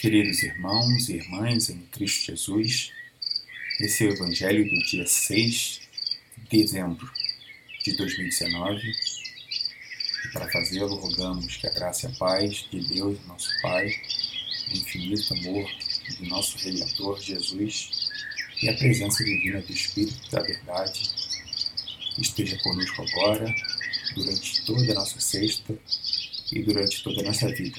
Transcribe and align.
Queridos 0.00 0.42
irmãos 0.42 1.10
e 1.10 1.16
irmãs 1.16 1.68
em 1.68 1.78
Cristo 1.92 2.32
Jesus, 2.32 2.90
esse 3.80 4.02
é 4.02 4.08
o 4.08 4.12
Evangelho 4.14 4.64
do 4.64 4.78
dia 4.86 5.06
6 5.06 5.80
de 6.38 6.62
dezembro 6.62 7.06
de 7.84 7.94
2019. 7.98 8.80
E 8.80 10.32
para 10.32 10.50
fazê-lo, 10.50 10.94
rogamos 10.94 11.54
que 11.58 11.66
a 11.66 11.70
graça 11.74 12.08
e 12.08 12.12
a 12.12 12.14
paz 12.16 12.66
de 12.70 12.80
Deus, 12.80 13.18
nosso 13.26 13.50
Pai, 13.60 13.92
o 14.70 14.72
infinito 14.78 15.34
amor 15.34 15.70
do 16.18 16.26
nosso 16.28 16.56
Redentor 16.56 17.20
Jesus 17.20 18.08
e 18.62 18.70
a 18.70 18.76
presença 18.78 19.22
divina 19.22 19.60
do 19.60 19.70
Espírito 19.70 20.30
da 20.30 20.40
Verdade 20.40 21.10
esteja 22.16 22.58
conosco 22.62 23.02
agora, 23.02 23.54
durante 24.14 24.64
toda 24.64 24.92
a 24.92 24.94
nossa 24.94 25.20
sexta 25.20 25.78
e 26.50 26.62
durante 26.62 27.02
toda 27.02 27.20
a 27.20 27.24
nossa 27.24 27.48
vida. 27.48 27.78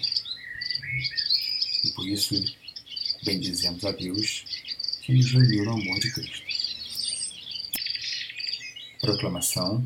E 1.83 1.89
por 1.91 2.07
isso, 2.07 2.35
bendizemos 3.23 3.83
a 3.85 3.91
Deus 3.91 4.45
que 5.01 5.13
nos 5.13 5.31
reuniu 5.31 5.65
no 5.65 5.71
amor 5.71 5.99
de 5.99 6.11
Cristo. 6.11 6.41
Proclamação 9.01 9.83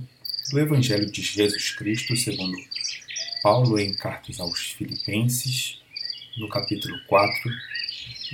do 0.52 0.60
Evangelho 0.60 1.10
de 1.10 1.22
Jesus 1.22 1.72
Cristo 1.72 2.16
segundo 2.18 2.58
Paulo 3.42 3.80
em 3.80 3.94
Cartas 3.94 4.40
aos 4.40 4.72
Filipenses, 4.72 5.80
no 6.38 6.50
capítulo 6.50 7.00
4, 7.08 7.52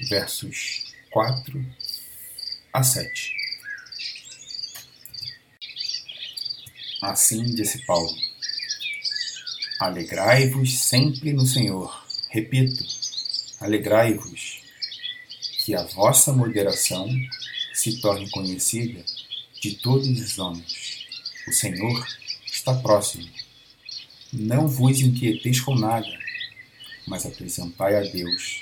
versos 0.10 0.94
4 1.12 1.66
a 2.74 2.82
7. 2.82 3.36
Assim 7.02 7.44
disse 7.56 7.86
Paulo: 7.86 8.16
Alegrai-vos 9.80 10.80
sempre 10.80 11.34
no 11.34 11.46
Senhor. 11.46 12.06
Repito, 12.30 12.86
alegrai-vos, 13.62 14.60
que 15.64 15.76
a 15.76 15.84
vossa 15.84 16.34
moderação 16.34 17.08
se 17.74 18.02
torne 18.02 18.30
conhecida 18.32 19.06
de 19.62 19.76
todos 19.76 20.08
os 20.08 20.40
homens. 20.40 21.06
O 21.48 21.54
Senhor 21.54 22.08
está 22.46 22.74
próximo. 22.74 23.30
Não 24.34 24.68
vos 24.68 25.00
inquieteis 25.00 25.62
com 25.62 25.76
nada, 25.76 26.08
mas 27.08 27.26
apresentai 27.26 27.96
a 27.96 28.02
Deus 28.02 28.62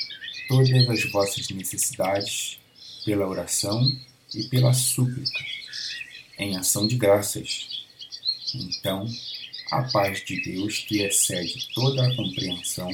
todas 0.50 0.90
as 0.90 1.12
vossas 1.12 1.48
necessidades 1.50 2.60
pela 3.06 3.28
oração 3.28 3.98
e 4.36 4.44
pela 4.44 4.74
súplica, 4.74 5.46
em 6.38 6.58
ação 6.58 6.86
de 6.86 6.98
graças. 6.98 7.86
Então, 8.54 9.08
a 9.72 9.84
paz 9.84 10.26
de 10.26 10.42
Deus, 10.42 10.80
que 10.80 11.02
excede 11.04 11.70
toda 11.74 12.06
a 12.06 12.16
compreensão, 12.16 12.90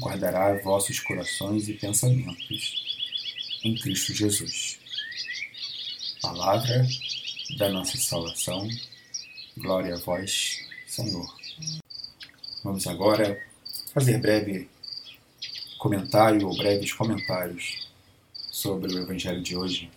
guardará 0.00 0.54
vossos 0.62 1.00
corações 1.00 1.68
e 1.68 1.74
pensamentos 1.74 2.74
em 3.64 3.74
Cristo 3.76 4.14
Jesus. 4.14 4.78
Palavra 6.20 6.86
da 7.58 7.68
nossa 7.70 7.96
salvação. 7.98 8.68
Glória 9.56 9.94
a 9.94 9.98
vós, 9.98 10.58
Senhor. 10.86 11.26
Vamos 12.64 12.86
agora 12.86 13.40
fazer 13.92 14.18
breve 14.18 14.68
comentário 15.78 16.46
ou 16.46 16.56
breves 16.56 16.92
comentários 16.92 17.88
sobre 18.50 18.94
o 18.94 18.98
Evangelho 19.02 19.42
de 19.42 19.56
hoje. 19.56 19.90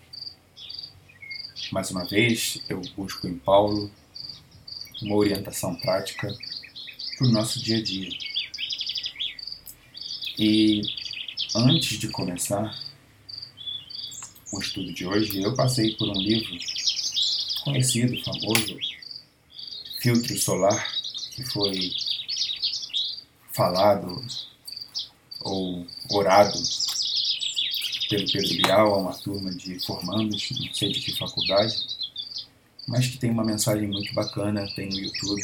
Mais 1.72 1.90
uma 1.92 2.06
vez, 2.06 2.62
eu 2.68 2.82
busco 2.96 3.28
em 3.28 3.38
Paulo 3.38 3.90
uma 5.02 5.16
orientação 5.16 5.76
prática 5.76 6.28
para 7.18 7.28
o 7.28 7.32
nosso 7.32 7.62
dia 7.64 7.78
a 7.78 7.84
dia. 7.84 8.25
E 10.38 10.81
antes 11.55 11.97
de 11.97 12.09
começar 12.09 12.78
o 14.52 14.59
estudo 14.59 14.92
de 14.92 15.08
hoje, 15.08 15.42
eu 15.42 15.55
passei 15.55 15.95
por 15.95 16.10
um 16.10 16.21
livro 16.21 16.58
conhecido, 17.64 18.21
famoso, 18.21 18.77
Filtro 20.02 20.37
Solar, 20.37 20.93
que 21.33 21.43
foi 21.45 21.89
falado 23.54 24.21
ou 25.39 25.87
orado 26.11 26.60
pelo 28.10 28.30
Pedro 28.30 28.55
Bial 28.58 28.93
a 28.93 28.98
uma 28.98 29.17
turma 29.17 29.52
de 29.54 29.80
formandos, 29.86 30.49
não 30.52 30.73
sei 30.73 30.92
de 30.92 30.99
que 30.99 31.17
faculdade, 31.17 31.77
mas 32.89 33.08
que 33.08 33.17
tem 33.17 33.31
uma 33.31 33.45
mensagem 33.45 33.87
muito 33.87 34.14
bacana, 34.14 34.67
tem 34.76 34.89
no 34.89 34.99
YouTube. 34.99 35.42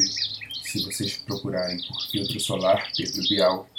Se 0.66 0.84
vocês 0.84 1.16
procurarem 1.18 1.82
por 1.88 2.02
filtro 2.12 2.40
solar 2.42 2.92
Pedro 2.96 3.22
Bial, 3.30 3.70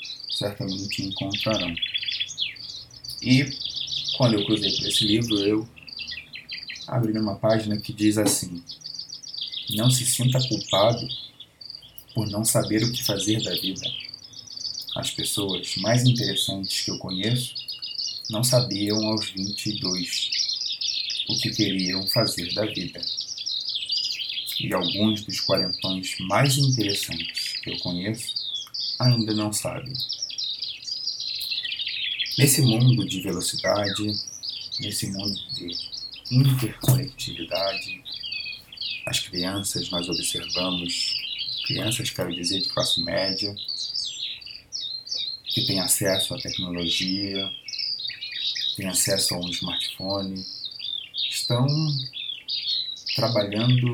certamente 0.42 1.04
encontrarão. 1.04 1.74
E 3.22 3.48
quando 4.16 4.34
eu 4.34 4.44
cruzei 4.44 4.76
por 4.76 4.88
esse 4.88 5.04
livro, 5.04 5.36
eu 5.38 5.68
abri 6.88 7.12
numa 7.12 7.36
página 7.36 7.76
que 7.80 7.92
diz 7.92 8.18
assim: 8.18 8.62
Não 9.70 9.88
se 9.88 10.04
sinta 10.04 10.40
culpado 10.48 11.06
por 12.14 12.28
não 12.28 12.44
saber 12.44 12.82
o 12.82 12.92
que 12.92 13.04
fazer 13.04 13.40
da 13.42 13.54
vida. 13.54 13.88
As 14.96 15.10
pessoas 15.10 15.76
mais 15.76 16.04
interessantes 16.04 16.82
que 16.82 16.90
eu 16.90 16.98
conheço 16.98 17.54
não 18.30 18.42
sabiam 18.42 18.98
aos 19.06 19.30
22 19.30 20.30
o 21.28 21.38
que 21.38 21.50
queriam 21.50 22.06
fazer 22.08 22.52
da 22.52 22.66
vida 22.66 23.00
e 24.60 24.72
alguns 24.72 25.24
dos 25.24 25.40
quarentões 25.40 26.16
mais 26.20 26.56
interessantes 26.58 27.54
que 27.62 27.70
eu 27.70 27.78
conheço 27.78 28.34
ainda 28.98 29.34
não 29.34 29.52
sabem. 29.52 29.92
Nesse 32.38 32.62
mundo 32.62 33.06
de 33.06 33.20
velocidade, 33.20 34.10
nesse 34.80 35.06
mundo 35.08 35.38
de 35.54 35.76
interconectividade, 36.30 38.02
as 39.04 39.20
crianças 39.20 39.90
nós 39.90 40.08
observamos, 40.08 41.14
crianças 41.66 42.08
quero 42.08 42.34
dizer 42.34 42.62
de 42.62 42.68
classe 42.68 43.02
média, 43.04 43.54
que 45.44 45.66
têm 45.66 45.80
acesso 45.80 46.34
à 46.34 46.38
tecnologia, 46.38 47.50
têm 48.76 48.88
acesso 48.88 49.34
a 49.34 49.38
um 49.38 49.50
smartphone, 49.50 50.42
estão 51.30 51.66
trabalhando 53.14 53.92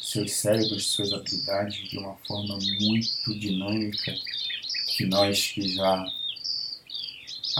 seus 0.00 0.32
cérebros, 0.32 0.86
suas 0.86 1.12
habilidades 1.12 1.88
de 1.88 1.98
uma 1.98 2.16
forma 2.26 2.58
muito 2.80 3.38
dinâmica 3.38 4.18
que 4.96 5.06
nós 5.06 5.52
que 5.52 5.76
já 5.76 6.12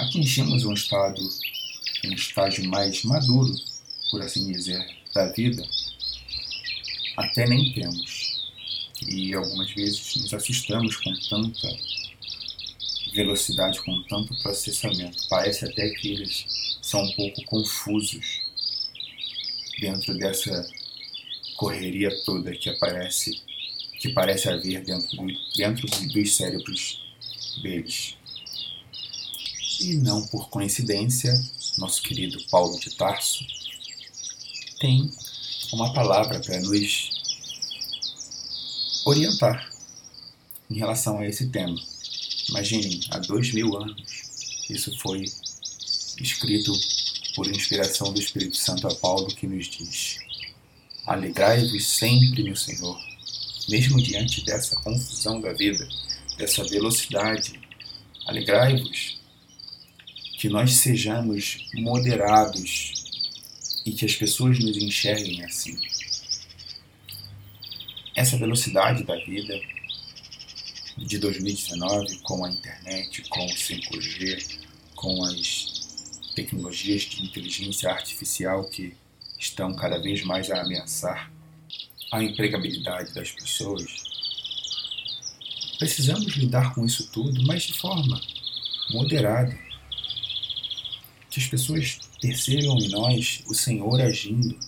atingimos 0.03 0.65
um 0.65 0.73
estado, 0.73 1.21
um 2.05 2.13
estágio 2.13 2.69
mais 2.69 3.03
maduro, 3.05 3.55
por 4.11 4.23
assim 4.23 4.51
dizer, 4.51 4.85
da 5.15 5.27
vida, 5.33 5.63
até 7.17 7.47
nem 7.47 7.73
temos. 7.73 8.39
E 9.07 9.35
algumas 9.35 9.71
vezes 9.73 10.17
nos 10.17 10.35
assustamos 10.35 10.97
com 10.97 11.13
tanta 11.29 11.69
velocidade, 13.13 13.81
com 13.83 14.03
tanto 14.05 14.35
processamento. 14.43 15.17
Parece 15.29 15.65
até 15.65 15.89
que 15.91 16.13
eles 16.13 16.47
são 16.83 17.03
um 17.03 17.13
pouco 17.13 17.43
confusos 17.45 18.41
dentro 19.81 20.17
dessa 20.19 20.69
correria 21.57 22.11
toda 22.25 22.53
que 22.53 22.69
aparece, 22.69 23.41
que 24.01 24.13
parece 24.13 24.49
haver 24.49 24.85
dentro, 24.85 25.27
dentro 25.57 25.87
dos 26.09 26.37
cérebros 26.37 27.01
deles. 27.63 28.18
E 29.81 29.95
não 29.95 30.27
por 30.27 30.49
coincidência, 30.49 31.33
nosso 31.79 32.03
querido 32.03 32.43
Paulo 32.51 32.79
de 32.81 32.97
Tarso 32.97 33.47
tem 34.81 35.09
uma 35.73 35.93
palavra 35.93 36.41
para 36.41 36.61
nos 36.61 37.11
orientar 39.07 39.73
em 40.69 40.79
relação 40.79 41.19
a 41.19 41.27
esse 41.27 41.49
tema. 41.49 41.77
Imaginem, 42.49 43.01
há 43.11 43.19
dois 43.19 43.53
mil 43.53 43.77
anos, 43.77 44.65
isso 44.69 44.97
foi 44.99 45.25
escrito 46.21 46.73
por 47.37 47.47
inspiração 47.47 48.13
do 48.13 48.21
Espírito 48.21 48.57
Santo 48.57 48.89
a 48.89 48.95
Paulo 48.97 49.29
que 49.29 49.47
nos 49.47 49.69
diz: 49.69 50.19
Alegrai-vos 51.07 51.87
sempre 51.87 52.49
no 52.49 52.57
Senhor, 52.57 52.99
mesmo 53.69 54.03
diante 54.03 54.45
dessa 54.45 54.75
confusão 54.77 55.41
da 55.41 55.53
vida, 55.53 55.89
dessa 56.37 56.65
velocidade. 56.65 57.61
Alegrai-vos 58.27 59.18
que 60.39 60.49
nós 60.49 60.77
sejamos 60.77 61.69
moderados 61.75 62.93
e 63.85 63.91
que 63.91 64.05
as 64.05 64.15
pessoas 64.15 64.57
nos 64.61 64.77
enxerguem 64.77 65.45
assim. 65.45 65.77
Essa 68.15 68.39
velocidade 68.39 69.03
da 69.03 69.17
vida 69.17 69.61
de 70.97 71.19
2019, 71.19 72.21
com 72.21 72.45
a 72.45 72.51
internet, 72.51 73.23
com 73.29 73.45
o 73.45 73.51
5G, 73.51 74.61
com 74.95 75.25
as 75.25 76.31
tecnologias 76.37 77.03
de 77.03 77.25
inteligência 77.25 77.91
artificial 77.91 78.65
que 78.71 78.95
estão 79.41 79.75
cada 79.75 79.99
vez 79.99 80.23
mais 80.25 80.53
a 80.53 80.63
ameaçar 80.63 81.33
a 82.13 82.23
empregabilidade 82.23 83.13
das 83.13 83.33
pessoas, 83.33 84.05
precisamos 85.81 86.37
lidar 86.37 86.75
com 86.77 86.87
isso 86.87 87.11
tudo, 87.11 87.45
mas 87.45 87.65
de 87.65 87.75
forma 87.75 88.21
moderada. 88.91 89.68
Que 91.31 91.41
as 91.41 91.47
pessoas 91.47 91.99
percebam 92.21 92.79
em 92.79 92.89
nós 92.89 93.43
o 93.47 93.55
Senhor 93.55 94.01
agindo. 94.01 94.59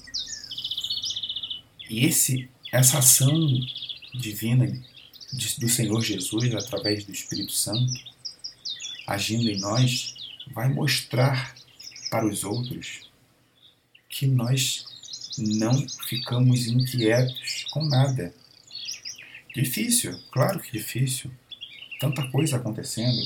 E 1.89 2.05
esse, 2.05 2.49
essa 2.73 2.99
ação 2.99 3.49
divina 4.15 4.67
do 5.59 5.69
Senhor 5.69 6.03
Jesus 6.03 6.55
através 6.55 7.05
do 7.05 7.13
Espírito 7.13 7.53
Santo 7.53 8.11
agindo 9.11 9.51
em 9.51 9.59
nós 9.59 10.15
vai 10.53 10.69
mostrar 10.69 11.57
para 12.11 12.25
os 12.25 12.45
outros 12.45 13.01
que 14.09 14.25
nós 14.25 14.85
não 15.37 15.89
ficamos 16.07 16.69
inquietos 16.69 17.65
com 17.73 17.85
nada. 17.85 18.33
Difícil, 19.55 20.17
claro 20.31 20.61
que 20.61 20.71
difícil. 20.71 21.31
Tanta 22.01 22.27
coisa 22.31 22.57
acontecendo 22.57 23.21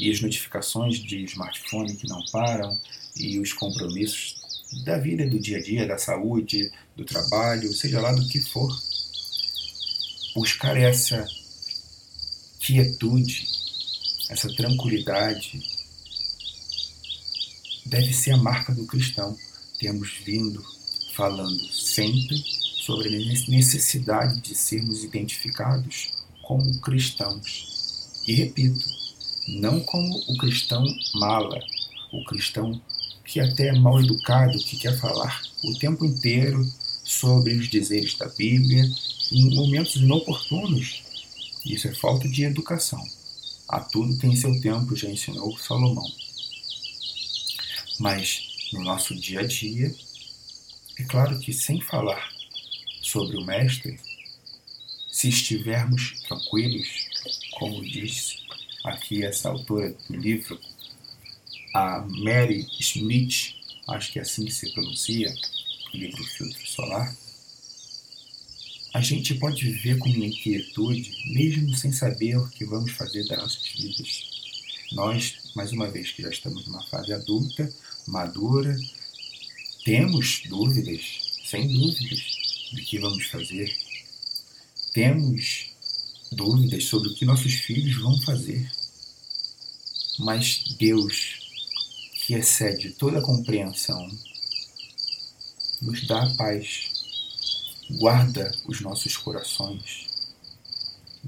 e 0.00 0.10
as 0.10 0.20
notificações 0.20 0.98
de 0.98 1.22
smartphone 1.22 1.94
que 1.94 2.08
não 2.08 2.20
param 2.32 2.76
e 3.16 3.38
os 3.38 3.52
compromissos 3.52 4.34
da 4.84 4.98
vida, 4.98 5.24
do 5.28 5.38
dia 5.38 5.58
a 5.58 5.62
dia, 5.62 5.86
da 5.86 5.96
saúde, 5.96 6.72
do 6.96 7.04
trabalho, 7.04 7.72
seja 7.72 8.00
lá 8.00 8.12
do 8.12 8.26
que 8.26 8.40
for. 8.40 8.68
Buscar 10.34 10.76
essa 10.76 11.24
quietude, 12.58 13.46
essa 14.28 14.52
tranquilidade, 14.56 15.62
deve 17.86 18.12
ser 18.12 18.32
a 18.32 18.38
marca 18.38 18.74
do 18.74 18.86
cristão. 18.86 19.38
Temos 19.78 20.18
vindo 20.24 20.60
falando 21.14 21.64
sempre 21.72 22.36
sobre 22.84 23.08
a 23.08 23.50
necessidade 23.50 24.40
de 24.40 24.56
sermos 24.56 25.04
identificados 25.04 26.10
como 26.42 26.80
cristãos. 26.80 27.75
E 28.26 28.34
repito, 28.34 28.84
não 29.48 29.80
como 29.80 30.18
o 30.28 30.36
cristão 30.36 30.84
mala, 31.14 31.58
o 32.12 32.24
cristão 32.24 32.80
que 33.24 33.40
até 33.40 33.68
é 33.68 33.78
mal 33.78 34.00
educado, 34.00 34.58
que 34.58 34.76
quer 34.76 34.98
falar 34.98 35.42
o 35.62 35.78
tempo 35.78 36.04
inteiro 36.04 36.66
sobre 37.04 37.54
os 37.54 37.68
dizeres 37.68 38.14
da 38.14 38.28
Bíblia 38.28 38.84
em 39.32 39.54
momentos 39.54 39.96
inoportunos. 39.96 41.02
Isso 41.64 41.88
é 41.88 41.94
falta 41.94 42.28
de 42.28 42.44
educação. 42.44 43.02
A 43.68 43.80
tudo 43.80 44.18
tem 44.18 44.34
seu 44.36 44.60
tempo, 44.60 44.96
já 44.96 45.08
ensinou 45.08 45.56
Salomão. 45.58 46.06
Mas 47.98 48.68
no 48.72 48.82
nosso 48.82 49.14
dia 49.14 49.40
a 49.40 49.46
dia, 49.46 49.94
é 50.98 51.04
claro 51.04 51.38
que 51.40 51.52
sem 51.52 51.80
falar 51.80 52.28
sobre 53.02 53.36
o 53.36 53.44
Mestre, 53.44 53.98
se 55.08 55.28
estivermos 55.28 56.20
tranquilos, 56.28 57.05
como 57.58 57.82
diz 57.82 58.36
aqui 58.84 59.24
essa 59.24 59.48
autora 59.48 59.96
do 60.08 60.16
livro, 60.16 60.60
a 61.74 62.06
Mary 62.06 62.66
Smith, 62.78 63.54
acho 63.88 64.12
que 64.12 64.18
é 64.18 64.22
assim 64.22 64.44
que 64.44 64.52
se 64.52 64.72
pronuncia, 64.72 65.34
o 65.92 65.96
livro 65.96 66.22
Filtro 66.24 66.66
Solar, 66.66 67.16
a 68.92 69.00
gente 69.00 69.34
pode 69.34 69.64
viver 69.64 69.98
com 69.98 70.08
inquietude, 70.08 71.10
mesmo 71.34 71.74
sem 71.76 71.92
saber 71.92 72.36
o 72.36 72.48
que 72.48 72.64
vamos 72.64 72.92
fazer 72.92 73.26
das 73.26 73.38
nossas 73.38 73.68
vidas. 73.68 74.30
Nós, 74.92 75.52
mais 75.54 75.72
uma 75.72 75.90
vez 75.90 76.12
que 76.12 76.22
já 76.22 76.30
estamos 76.30 76.66
numa 76.66 76.86
fase 76.86 77.12
adulta, 77.12 77.72
madura, 78.06 78.76
temos 79.84 80.42
dúvidas, 80.48 81.40
sem 81.44 81.68
dúvidas, 81.68 82.20
do 82.72 82.82
que 82.82 82.98
vamos 82.98 83.26
fazer. 83.26 83.74
Temos 84.92 85.75
dúvidas 86.36 86.84
sobre 86.84 87.08
o 87.08 87.14
que 87.14 87.24
nossos 87.24 87.54
filhos 87.54 87.96
vão 87.96 88.20
fazer. 88.20 88.70
Mas 90.18 90.76
Deus, 90.78 91.40
que 92.14 92.34
excede 92.34 92.90
toda 92.90 93.18
a 93.18 93.22
compreensão, 93.22 94.06
nos 95.80 96.06
dá 96.06 96.22
a 96.22 96.36
paz, 96.36 96.92
guarda 97.98 98.52
os 98.66 98.80
nossos 98.80 99.16
corações, 99.16 100.08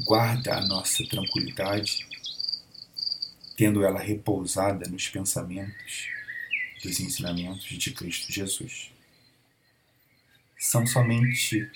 guarda 0.04 0.56
a 0.56 0.66
nossa 0.66 1.02
tranquilidade, 1.06 2.06
tendo 3.56 3.82
ela 3.82 4.00
repousada 4.00 4.88
nos 4.88 5.08
pensamentos 5.08 6.08
dos 6.82 7.00
ensinamentos 7.00 7.66
de 7.66 7.90
Cristo 7.92 8.30
Jesus. 8.30 8.90
São 10.58 10.86
somente 10.86 11.70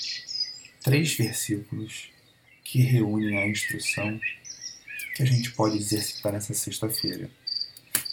três 0.82 1.14
versículos 1.14 2.11
que 2.64 2.82
reúnem 2.82 3.38
a 3.38 3.48
instrução 3.48 4.20
que 5.14 5.22
a 5.22 5.26
gente 5.26 5.50
pode 5.52 5.76
exercitar 5.76 6.32
nessa 6.32 6.54
sexta-feira. 6.54 7.30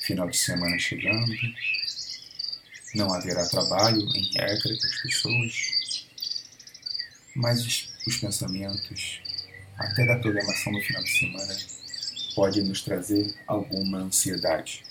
Final 0.02 0.30
de 0.30 0.38
semana 0.38 0.78
chegando, 0.78 1.32
não 2.96 3.14
haverá 3.14 3.48
trabalho 3.48 4.02
em 4.02 4.34
regra 4.34 4.78
para 4.78 4.90
as 4.90 5.02
pessoas, 5.02 6.06
mas 7.36 7.66
os, 7.66 7.90
os 8.08 8.18
pensamentos, 8.18 9.22
até 9.78 10.06
da 10.06 10.18
programação 10.18 10.74
do 10.74 10.82
final 10.82 11.04
de 11.04 11.20
semana, 11.20 11.58
pode 12.36 12.62
nos 12.64 12.82
trazer 12.82 13.34
alguma 13.48 14.00
ansiedade. 14.00 14.84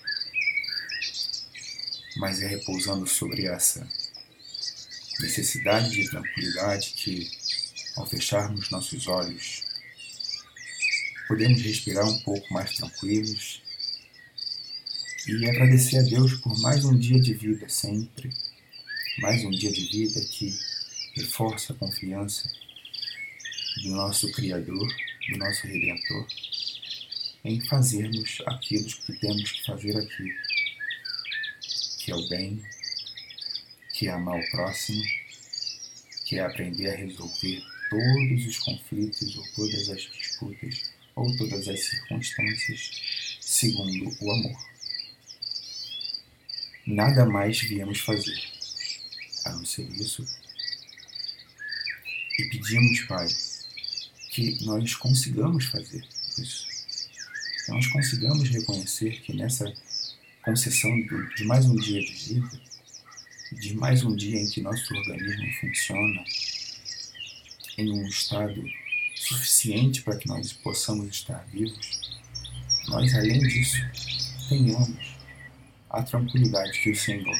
Mas 2.16 2.43
é 2.43 2.46
repousando 2.46 3.06
sobre 3.06 3.46
essa 3.46 3.87
necessidade 5.20 5.90
de 5.90 6.08
tranquilidade 6.08 6.90
que, 6.96 7.28
ao 7.99 8.06
fecharmos 8.06 8.71
nossos 8.71 9.09
olhos, 9.09 9.65
podemos 11.27 11.61
respirar 11.61 12.06
um 12.06 12.19
pouco 12.21 12.53
mais 12.55 12.77
tranquilos 12.77 13.61
e 15.27 15.49
agradecer 15.49 15.99
a 15.99 16.03
Deus 16.03 16.35
por 16.35 16.56
mais 16.61 16.85
um 16.85 16.97
dia 16.97 17.21
de 17.21 17.35
vida 17.35 17.69
sempre, 17.69 18.31
mais 19.19 19.45
um 19.45 19.50
dia 19.50 19.73
de 19.73 19.85
vida 19.87 20.21
que 20.27 20.56
reforça 21.17 21.73
a 21.73 21.77
confiança 21.77 22.49
do 23.83 23.91
nosso 23.91 24.31
Criador, 24.31 24.89
do 25.31 25.39
nosso 25.39 25.67
Redentor, 25.67 26.27
em 27.44 27.61
fazermos 27.67 28.39
aquilo 28.47 28.87
que 28.87 29.12
temos 29.15 29.51
que 29.51 29.67
fazer 29.67 29.97
aqui 29.97 30.35
que 31.99 32.12
é 32.12 32.15
o 32.15 32.29
bem, 32.29 32.62
que 33.93 34.06
é 34.06 34.12
amar 34.12 34.39
o 34.39 34.51
próximo, 34.51 35.03
que 36.25 36.39
é 36.39 36.41
aprender 36.41 36.91
a 36.91 36.97
resolver 36.97 37.78
todos 37.90 38.46
os 38.46 38.58
conflitos 38.58 39.37
ou 39.37 39.44
todas 39.55 39.90
as 39.90 40.02
disputas 40.02 40.93
ou 41.14 41.37
todas 41.37 41.67
as 41.69 41.81
circunstâncias 41.81 42.90
segundo 43.40 44.17
o 44.20 44.32
amor. 44.32 44.69
Nada 46.86 47.27
mais 47.27 47.60
viemos 47.60 48.01
fazer 48.01 48.41
a 49.44 49.53
não 49.53 49.65
ser 49.65 49.89
isso. 49.91 50.24
E 52.39 52.44
pedimos, 52.51 53.01
Pai, 53.03 53.27
que 54.31 54.65
nós 54.65 54.94
consigamos 54.94 55.65
fazer 55.67 56.06
isso. 56.39 56.67
Que 57.65 57.72
nós 57.72 57.86
consigamos 57.89 58.48
reconhecer 58.48 59.20
que 59.22 59.34
nessa 59.34 59.72
concessão 60.43 60.91
de 61.36 61.44
mais 61.44 61.67
um 61.67 61.77
dia 61.77 62.01
de 62.01 62.13
vida, 62.13 62.60
de 63.53 63.74
mais 63.74 64.05
um 64.05 64.15
dia 64.15 64.41
em 64.41 64.48
que 64.48 64.60
nosso 64.60 64.94
organismo 64.94 65.53
funciona 65.60 66.24
em 67.79 67.91
um 67.91 68.06
estado 68.06 68.63
suficiente 69.15 70.03
para 70.03 70.19
que 70.19 70.29
nós 70.29 70.53
possamos 70.53 71.08
estar 71.08 71.47
vivos, 71.47 72.19
nós, 72.89 73.15
além 73.15 73.39
disso, 73.39 73.79
tenhamos 74.49 75.17
a 75.89 76.03
tranquilidade 76.03 76.81
que 76.81 76.91
o 76.91 76.97
Senhor 76.97 77.39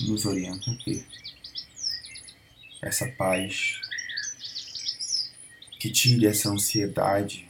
nos 0.00 0.26
orienta 0.26 0.70
a 0.70 0.76
ter. 0.84 1.06
Essa 2.82 3.06
paz 3.12 3.80
que 5.78 5.90
tire 5.90 6.26
essa 6.26 6.50
ansiedade 6.50 7.48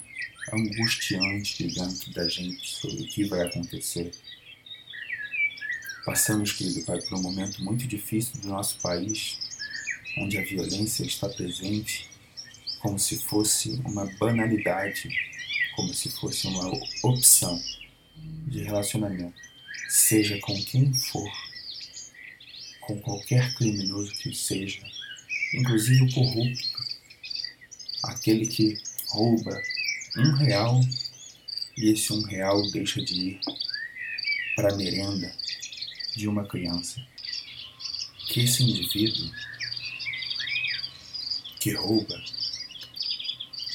angustiante 0.53 1.67
dentro 1.67 2.13
da 2.13 2.29
gente 2.29 2.75
sobre 2.75 3.03
o 3.03 3.07
que 3.07 3.25
vai 3.25 3.41
acontecer 3.41 4.13
Passamos, 6.05 6.53
querido 6.53 6.85
Pai, 6.85 7.01
por 7.03 7.17
um 7.17 7.23
momento 7.23 7.63
muito 7.63 7.87
difícil 7.87 8.41
do 8.41 8.49
nosso 8.49 8.77
país, 8.81 9.39
onde 10.19 10.39
a 10.39 10.45
violência 10.45 11.05
está 11.05 11.29
presente 11.29 12.09
como 12.81 12.99
se 12.99 13.17
fosse 13.17 13.81
uma 13.85 14.07
banalidade, 14.19 15.09
como 15.77 15.95
se 15.95 16.11
fosse 16.11 16.49
uma 16.49 16.73
opção 17.05 17.63
de 18.49 18.63
relacionamento, 18.65 19.39
seja 19.89 20.39
com 20.41 20.55
quem 20.65 20.93
for, 20.93 21.33
com 22.81 23.01
qualquer 23.01 23.55
criminoso 23.55 24.13
que 24.15 24.35
seja, 24.35 24.83
inclusive 25.55 26.03
o 26.03 26.13
corrupto, 26.13 26.69
aquele 28.05 28.47
que 28.47 28.77
rouba 29.11 29.63
um 30.17 30.33
real 30.37 30.81
e 31.77 31.91
esse 31.91 32.13
um 32.13 32.23
real 32.23 32.61
deixa 32.71 33.01
de 33.03 33.15
ir 33.15 33.41
para 34.57 34.73
a 34.73 34.77
merenda 34.77 35.33
de 36.17 36.29
uma 36.29 36.47
criança. 36.47 37.01
Que 38.29 38.41
esse 38.41 38.63
indivíduo 38.63 39.31
que 41.63 41.71
rouba, 41.75 42.21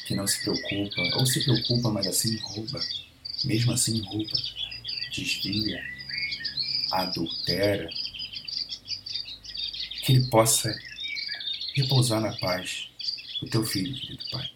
que 0.06 0.14
não 0.14 0.26
se 0.26 0.42
preocupa, 0.42 1.00
ou 1.16 1.24
se 1.24 1.42
preocupa, 1.42 1.90
mas 1.90 2.06
assim 2.06 2.36
rouba, 2.36 2.78
mesmo 3.44 3.72
assim 3.72 3.98
rouba, 4.02 4.36
desvia, 5.10 5.82
adultera, 6.92 7.88
que 10.04 10.12
ele 10.12 10.26
possa 10.26 10.70
repousar 11.74 12.20
na 12.20 12.36
paz 12.36 12.90
do 13.40 13.48
teu 13.48 13.64
filho, 13.64 13.98
querido 13.98 14.24
Pai. 14.32 14.50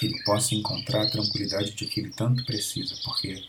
Que 0.00 0.06
ele 0.06 0.22
possa 0.24 0.52
encontrar 0.56 1.02
a 1.02 1.10
tranquilidade 1.10 1.70
de 1.72 1.86
que 1.86 2.00
ele 2.00 2.10
tanto 2.10 2.44
precisa, 2.44 2.96
porque 3.04 3.40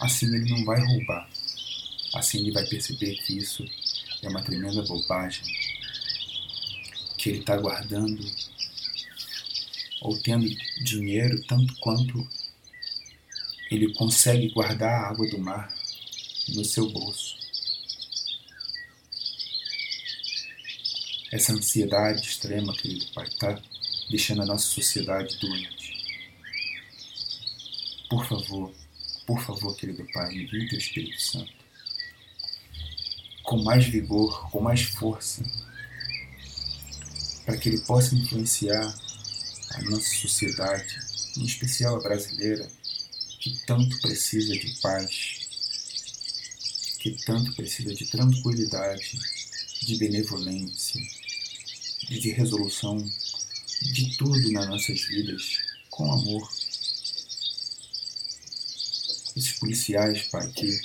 assim 0.00 0.26
ele 0.34 0.50
não 0.50 0.64
vai 0.64 0.84
roubar. 0.84 1.30
Assim 2.12 2.38
ele 2.38 2.50
vai 2.50 2.66
perceber 2.66 3.14
que 3.18 3.38
isso 3.38 3.64
é 4.22 4.28
uma 4.28 4.42
tremenda 4.42 4.82
bobagem, 4.82 5.44
que 7.26 7.30
ele 7.30 7.40
está 7.40 7.56
guardando 7.56 8.24
ou 10.00 10.16
tendo 10.22 10.48
dinheiro 10.84 11.42
tanto 11.48 11.74
quanto 11.80 12.24
ele 13.68 13.92
consegue 13.94 14.48
guardar 14.50 14.88
a 14.88 15.08
água 15.08 15.28
do 15.28 15.38
mar 15.40 15.74
no 16.54 16.64
seu 16.64 16.88
bolso. 16.88 17.36
Essa 21.32 21.52
ansiedade 21.52 22.20
extrema, 22.20 22.72
querido 22.76 23.06
Pai, 23.12 23.26
está 23.26 23.60
deixando 24.08 24.42
a 24.42 24.46
nossa 24.46 24.66
sociedade 24.66 25.36
doente. 25.38 25.96
Por 28.08 28.24
favor, 28.24 28.72
por 29.26 29.40
favor, 29.40 29.76
querido 29.76 30.06
Pai, 30.12 30.32
envie 30.32 30.68
teu 30.68 30.78
Espírito 30.78 31.20
Santo 31.20 31.52
com 33.42 33.64
mais 33.64 33.84
vigor, 33.84 34.48
com 34.52 34.60
mais 34.60 34.82
força, 34.82 35.42
para 37.46 37.56
que 37.56 37.68
ele 37.68 37.80
possa 37.82 38.14
influenciar 38.16 38.92
a 39.70 39.82
nossa 39.82 40.10
sociedade, 40.16 40.98
em 41.36 41.44
especial 41.44 41.96
a 41.96 42.02
brasileira, 42.02 42.68
que 43.40 43.56
tanto 43.64 43.96
precisa 44.00 44.52
de 44.52 44.80
paz, 44.82 45.38
que 46.98 47.12
tanto 47.24 47.54
precisa 47.54 47.94
de 47.94 48.04
tranquilidade, 48.06 49.16
de 49.82 49.96
benevolência, 49.96 51.00
de 52.08 52.30
resolução 52.32 52.98
de 53.82 54.16
tudo 54.16 54.50
nas 54.50 54.68
nossas 54.68 55.00
vidas 55.02 55.60
com 55.88 56.12
amor. 56.12 56.50
Esses 59.36 59.52
policiais, 59.60 60.26
Pai, 60.28 60.50
que 60.50 60.80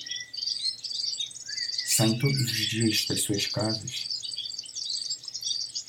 saem 1.87 2.19
todos 2.19 2.39
os 2.39 2.69
dias 2.69 3.05
das 3.07 3.21
suas 3.21 3.47
casas, 3.47 4.10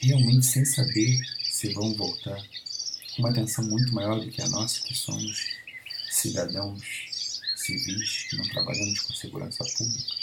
realmente 0.02 0.46
sem 0.46 0.64
saber 0.64 1.20
se 1.44 1.72
vão 1.72 1.94
voltar, 1.94 2.42
com 3.14 3.22
uma 3.22 3.30
atenção 3.30 3.64
muito 3.64 3.94
maior 3.94 4.20
do 4.20 4.30
que 4.30 4.42
a 4.42 4.48
nossa, 4.48 4.80
que 4.82 4.94
somos 4.94 5.46
cidadãos 6.10 7.12
civis 7.62 8.26
que 8.28 8.36
não 8.36 8.48
trabalhamos 8.48 9.00
com 9.00 9.12
segurança 9.14 9.64
pública, 9.76 10.14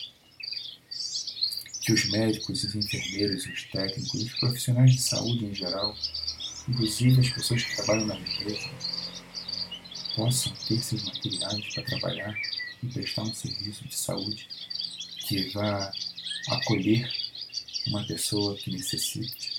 que 1.82 1.94
os 1.94 2.06
médicos, 2.10 2.64
os 2.64 2.76
enfermeiros, 2.76 3.46
os 3.46 3.64
técnicos, 3.64 4.22
os 4.22 4.34
profissionais 4.34 4.92
de 4.92 5.02
saúde 5.02 5.46
em 5.46 5.56
geral, 5.56 5.96
inclusive 6.68 7.22
as 7.22 7.30
pessoas 7.30 7.64
que 7.64 7.76
trabalham 7.78 8.06
na 8.08 8.16
limpeza, 8.16 8.70
possam 10.16 10.54
ter 10.68 10.80
seus 10.82 11.04
materiais 11.04 11.74
para 11.74 11.84
trabalhar 11.86 12.36
e 12.84 12.88
prestar 12.88 13.22
um 13.24 13.34
serviço 13.34 13.88
de 13.88 13.96
saúde 13.96 14.48
que 15.28 15.50
vá 15.50 15.92
acolher 16.50 17.10
uma 17.88 18.06
pessoa 18.06 18.56
que 18.58 18.72
necessite, 18.72 19.59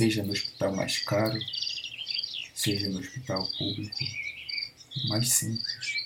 seja 0.00 0.22
no 0.22 0.32
hospital 0.32 0.74
mais 0.74 0.96
caro, 1.00 1.38
seja 2.54 2.88
no 2.88 3.00
hospital 3.00 3.46
público 3.58 3.98
mais 5.08 5.28
simples. 5.28 6.00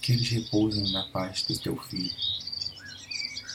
Que 0.00 0.12
eles 0.12 0.28
repousem 0.28 0.92
na 0.92 1.02
paz 1.08 1.42
do 1.42 1.58
teu 1.58 1.76
filho, 1.76 2.14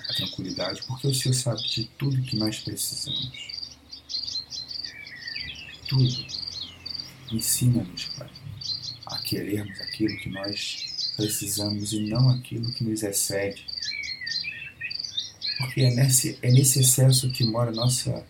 a 0.09 0.13
tranquilidade, 0.15 0.83
porque 0.85 1.07
o 1.07 1.15
Senhor 1.15 1.33
sabe 1.33 1.63
de 1.69 1.85
tudo 1.97 2.21
que 2.23 2.35
nós 2.35 2.59
precisamos. 2.59 3.31
Tudo. 5.87 6.25
Ensina-nos, 7.31 8.05
Pai, 8.17 8.29
a 9.05 9.17
querermos 9.19 9.79
aquilo 9.79 10.17
que 10.17 10.29
nós 10.29 11.13
precisamos 11.15 11.93
e 11.93 12.01
não 12.01 12.29
aquilo 12.31 12.69
que 12.73 12.83
nos 12.83 13.01
excede. 13.01 13.65
Porque 15.59 15.81
é 15.81 15.91
nesse, 15.91 16.39
é 16.41 16.49
nesse 16.49 16.79
excesso 16.79 17.29
que 17.31 17.43
mora 17.43 17.69
nossa, 17.71 18.25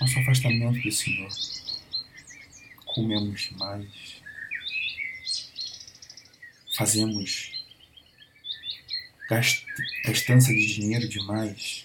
nosso 0.00 0.18
afastamento 0.20 0.80
do 0.80 0.92
Senhor. 0.92 1.28
Comemos 2.86 3.48
demais, 3.48 4.22
fazemos 6.76 7.52
gastança 10.06 10.52
de 10.52 10.74
dinheiro 10.74 11.08
demais, 11.08 11.84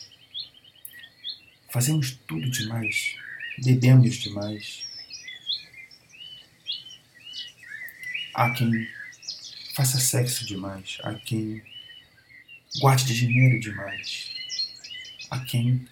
fazemos 1.72 2.12
tudo 2.28 2.50
demais, 2.50 3.16
bebemos 3.64 4.16
demais. 4.16 4.86
Há 8.34 8.52
quem 8.52 8.70
faça 9.76 10.00
sexo 10.00 10.46
demais, 10.46 10.98
há 11.04 11.16
quem 11.16 11.64
guarde 12.80 13.06
de 13.06 13.16
dinheiro 13.16 13.60
demais, 13.60 14.35
há 15.30 15.40
quem 15.46 15.88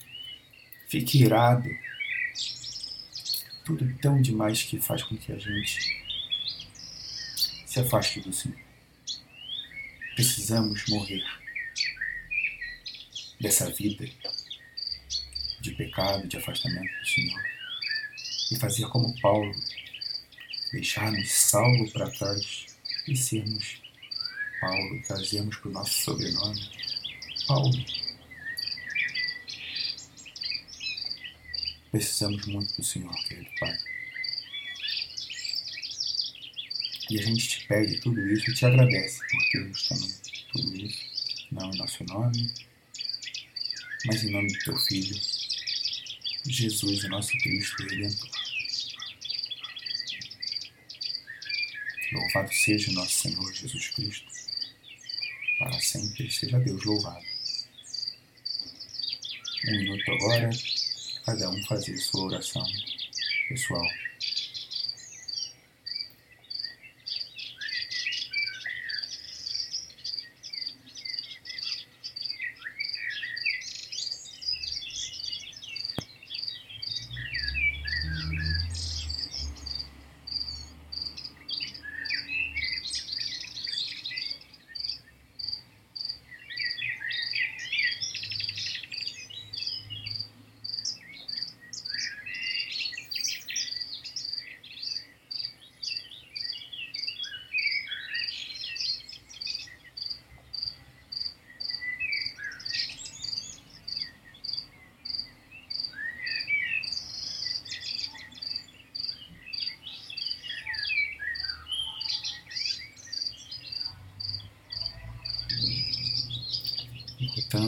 fique 0.88 1.24
irado 1.24 1.70
tudo 3.66 3.92
tão 4.02 4.22
demais 4.22 4.64
que 4.64 4.80
faz 4.80 5.04
com 5.04 5.16
que 5.18 5.32
a 5.32 5.38
gente 5.38 6.04
se 7.66 7.80
afaste 7.80 8.20
do 8.20 8.34
Senhor. 8.34 8.60
Precisamos 10.16 10.86
morrer 10.90 11.24
dessa 13.40 13.70
vida 13.72 14.06
de 15.62 15.72
pecado, 15.72 16.28
de 16.28 16.38
afastamento 16.38 17.00
do 17.00 17.08
Senhor 17.08 17.42
e 18.52 18.60
fazer 18.60 18.86
como 18.90 19.20
Paulo, 19.22 19.52
deixar-nos 20.72 21.32
salvo 21.32 21.90
para 21.92 22.12
trás 22.12 22.66
e 23.08 23.16
sermos 23.16 23.82
Paulo, 24.60 25.02
trazermos 25.08 25.58
para 25.58 25.70
o 25.70 25.74
nosso 25.74 26.02
sobrenome 26.02 26.70
Paulo. 27.48 28.03
Precisamos 31.94 32.44
muito 32.48 32.74
do 32.76 32.84
Senhor, 32.84 33.14
querido 33.28 33.52
Pai. 33.60 33.78
E 37.12 37.20
a 37.20 37.22
gente 37.22 37.48
te 37.48 37.68
pede 37.68 38.00
tudo 38.00 38.20
isso 38.34 38.50
e 38.50 38.54
te 38.56 38.66
agradece 38.66 39.20
por 39.20 39.50
termos 39.52 39.88
também 39.88 40.12
tudo 40.52 40.76
isso, 40.76 41.04
não 41.52 41.72
em 41.72 41.78
nosso 41.78 42.04
nome, 42.06 42.52
mas 44.08 44.24
em 44.24 44.32
nome 44.32 44.48
do 44.48 44.60
teu 44.64 44.76
Filho, 44.76 45.22
Jesus, 46.48 47.04
o 47.04 47.10
nosso 47.10 47.38
Cristo 47.38 47.84
Redentor. 47.84 48.30
Louvado 52.12 52.52
seja 52.52 52.90
o 52.90 52.94
nosso 52.94 53.22
Senhor 53.22 53.54
Jesus 53.54 53.88
Cristo, 53.90 54.32
para 55.60 55.80
sempre 55.80 56.32
seja 56.32 56.58
Deus 56.58 56.84
louvado. 56.84 57.24
Um 59.68 59.78
minuto 59.78 60.12
agora 60.12 60.50
cada 61.26 61.50
um 61.50 61.64
fazer 61.66 61.98
sua 61.98 62.26
oração 62.26 62.64
pessoal. 63.50 63.86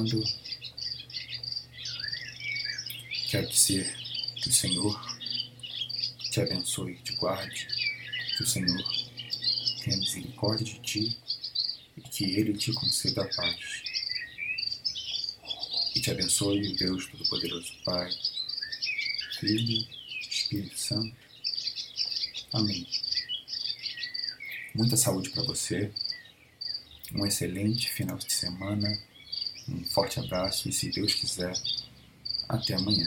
Escutando, 0.05 0.23
quer 3.29 3.45
dizer 3.47 3.95
que 4.35 4.49
o 4.49 4.53
Senhor 4.53 5.17
te 6.31 6.41
abençoe, 6.41 6.95
te 7.03 7.13
guarde, 7.13 7.67
que 8.37 8.43
o 8.43 8.47
Senhor 8.47 8.83
tenha 9.83 9.97
misericórdia 9.97 10.65
de 10.65 10.79
ti 10.81 11.17
e 11.97 12.01
que 12.01 12.23
Ele 12.35 12.53
te 12.53 12.71
conceda 12.73 13.23
a 13.23 13.35
paz. 13.35 13.83
E 15.95 16.01
te 16.01 16.11
abençoe 16.11 16.75
Deus 16.75 17.07
Todo-Poderoso 17.07 17.73
Pai, 17.83 18.09
Filho, 19.39 19.87
Espírito 20.29 20.77
Santo. 20.77 21.15
Amém. 22.53 22.85
Muita 24.73 24.97
saúde 24.97 25.29
para 25.29 25.43
você, 25.43 25.89
um 27.13 27.25
excelente 27.25 27.89
final 27.89 28.17
de 28.17 28.31
semana, 28.31 29.01
um 29.69 29.83
forte 29.85 30.19
abraço 30.19 30.69
e, 30.69 30.73
se 30.73 30.89
Deus 30.91 31.13
quiser, 31.13 31.53
até 32.47 32.75
amanhã. 32.75 33.05